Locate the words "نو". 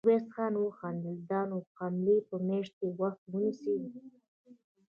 1.49-1.53